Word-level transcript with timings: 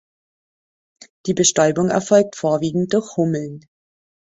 Die 1.27 1.35
Bestäubung 1.35 1.89
erfolgt 1.91 2.35
vorwiegend 2.35 2.91
durch 2.91 3.17
Hummeln. 3.17 3.63